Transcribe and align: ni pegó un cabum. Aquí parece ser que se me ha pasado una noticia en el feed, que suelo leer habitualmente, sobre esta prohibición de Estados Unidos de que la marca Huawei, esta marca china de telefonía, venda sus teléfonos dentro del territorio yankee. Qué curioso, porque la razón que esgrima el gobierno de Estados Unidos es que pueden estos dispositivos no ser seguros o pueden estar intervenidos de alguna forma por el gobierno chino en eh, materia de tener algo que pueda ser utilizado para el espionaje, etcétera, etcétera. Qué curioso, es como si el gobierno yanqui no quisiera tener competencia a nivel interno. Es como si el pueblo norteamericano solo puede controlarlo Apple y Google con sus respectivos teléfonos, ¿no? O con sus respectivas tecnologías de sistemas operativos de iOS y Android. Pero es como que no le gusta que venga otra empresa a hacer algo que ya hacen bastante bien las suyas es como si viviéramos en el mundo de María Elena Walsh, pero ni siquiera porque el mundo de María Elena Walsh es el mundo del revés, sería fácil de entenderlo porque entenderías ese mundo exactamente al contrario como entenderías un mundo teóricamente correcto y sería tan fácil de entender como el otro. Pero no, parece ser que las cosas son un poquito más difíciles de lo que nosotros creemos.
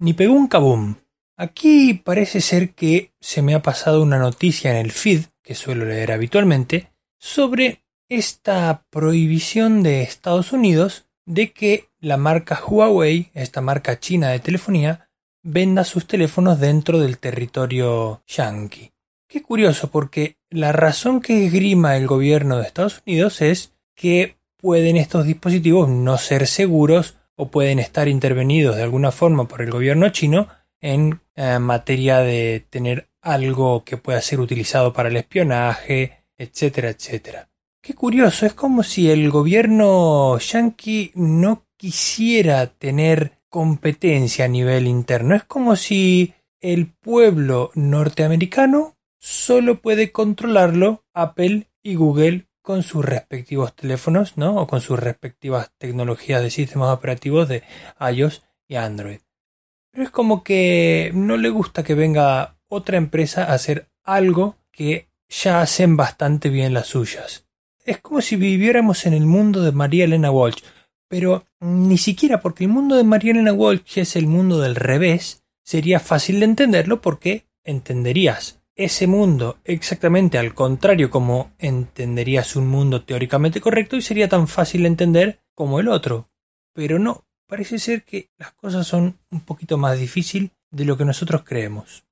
ni 0.00 0.14
pegó 0.14 0.34
un 0.34 0.48
cabum. 0.48 0.96
Aquí 1.36 1.94
parece 1.94 2.40
ser 2.40 2.74
que 2.74 3.12
se 3.20 3.42
me 3.42 3.54
ha 3.54 3.62
pasado 3.62 4.02
una 4.02 4.18
noticia 4.18 4.72
en 4.72 4.78
el 4.78 4.90
feed, 4.90 5.26
que 5.42 5.54
suelo 5.54 5.84
leer 5.84 6.10
habitualmente, 6.10 6.90
sobre 7.18 7.84
esta 8.08 8.84
prohibición 8.90 9.82
de 9.82 10.02
Estados 10.02 10.52
Unidos 10.52 11.06
de 11.26 11.52
que 11.52 11.88
la 12.00 12.16
marca 12.16 12.60
Huawei, 12.66 13.30
esta 13.34 13.60
marca 13.60 14.00
china 14.00 14.30
de 14.30 14.40
telefonía, 14.40 15.08
venda 15.42 15.84
sus 15.84 16.06
teléfonos 16.06 16.58
dentro 16.58 16.98
del 16.98 17.18
territorio 17.18 18.22
yankee. 18.26 18.92
Qué 19.28 19.42
curioso, 19.42 19.90
porque 19.90 20.36
la 20.50 20.72
razón 20.72 21.20
que 21.20 21.46
esgrima 21.46 21.96
el 21.96 22.06
gobierno 22.06 22.56
de 22.56 22.64
Estados 22.64 23.02
Unidos 23.06 23.40
es 23.42 23.74
que 23.94 24.36
pueden 24.56 24.96
estos 24.96 25.24
dispositivos 25.24 25.88
no 25.88 26.18
ser 26.18 26.46
seguros 26.46 27.16
o 27.40 27.50
pueden 27.50 27.78
estar 27.78 28.06
intervenidos 28.06 28.76
de 28.76 28.82
alguna 28.82 29.12
forma 29.12 29.48
por 29.48 29.62
el 29.62 29.70
gobierno 29.70 30.10
chino 30.10 30.48
en 30.78 31.22
eh, 31.36 31.58
materia 31.58 32.18
de 32.18 32.66
tener 32.68 33.08
algo 33.22 33.82
que 33.82 33.96
pueda 33.96 34.20
ser 34.20 34.40
utilizado 34.40 34.92
para 34.92 35.08
el 35.08 35.16
espionaje, 35.16 36.24
etcétera, 36.36 36.90
etcétera. 36.90 37.48
Qué 37.82 37.94
curioso, 37.94 38.44
es 38.44 38.52
como 38.52 38.82
si 38.82 39.10
el 39.10 39.30
gobierno 39.30 40.38
yanqui 40.38 41.12
no 41.14 41.64
quisiera 41.78 42.66
tener 42.66 43.38
competencia 43.48 44.44
a 44.44 44.48
nivel 44.48 44.86
interno. 44.86 45.34
Es 45.34 45.44
como 45.44 45.76
si 45.76 46.34
el 46.60 46.92
pueblo 46.92 47.70
norteamericano 47.74 48.98
solo 49.18 49.80
puede 49.80 50.12
controlarlo 50.12 51.06
Apple 51.14 51.68
y 51.82 51.94
Google 51.94 52.49
con 52.62 52.82
sus 52.82 53.04
respectivos 53.04 53.74
teléfonos, 53.74 54.36
¿no? 54.36 54.56
O 54.56 54.66
con 54.66 54.80
sus 54.80 54.98
respectivas 54.98 55.72
tecnologías 55.78 56.42
de 56.42 56.50
sistemas 56.50 56.96
operativos 56.96 57.48
de 57.48 57.62
iOS 58.00 58.42
y 58.68 58.76
Android. 58.76 59.20
Pero 59.90 60.04
es 60.04 60.10
como 60.10 60.44
que 60.44 61.10
no 61.14 61.36
le 61.36 61.50
gusta 61.50 61.82
que 61.82 61.94
venga 61.94 62.56
otra 62.68 62.96
empresa 62.96 63.44
a 63.44 63.54
hacer 63.54 63.88
algo 64.04 64.56
que 64.70 65.08
ya 65.28 65.60
hacen 65.60 65.96
bastante 65.96 66.48
bien 66.48 66.74
las 66.74 66.86
suyas 66.88 67.50
es 67.84 67.98
como 67.98 68.20
si 68.20 68.36
viviéramos 68.36 69.06
en 69.06 69.14
el 69.14 69.26
mundo 69.26 69.62
de 69.62 69.72
María 69.72 70.04
Elena 70.04 70.30
Walsh, 70.30 70.62
pero 71.08 71.44
ni 71.58 71.98
siquiera 71.98 72.40
porque 72.40 72.64
el 72.64 72.70
mundo 72.70 72.96
de 72.96 73.04
María 73.04 73.32
Elena 73.32 73.52
Walsh 73.52 73.98
es 73.98 74.14
el 74.14 74.26
mundo 74.26 74.60
del 74.60 74.76
revés, 74.76 75.42
sería 75.64 75.98
fácil 75.98 76.38
de 76.38 76.46
entenderlo 76.46 77.00
porque 77.00 77.46
entenderías 77.64 78.59
ese 78.76 79.06
mundo 79.06 79.58
exactamente 79.64 80.38
al 80.38 80.54
contrario 80.54 81.10
como 81.10 81.52
entenderías 81.58 82.56
un 82.56 82.68
mundo 82.68 83.04
teóricamente 83.04 83.60
correcto 83.60 83.96
y 83.96 84.02
sería 84.02 84.28
tan 84.28 84.48
fácil 84.48 84.82
de 84.82 84.88
entender 84.88 85.40
como 85.54 85.80
el 85.80 85.88
otro. 85.88 86.30
Pero 86.72 86.98
no, 86.98 87.26
parece 87.46 87.78
ser 87.78 88.04
que 88.04 88.30
las 88.38 88.52
cosas 88.52 88.86
son 88.86 89.18
un 89.30 89.40
poquito 89.40 89.76
más 89.76 89.98
difíciles 89.98 90.50
de 90.70 90.84
lo 90.84 90.96
que 90.96 91.04
nosotros 91.04 91.42
creemos. 91.44 92.04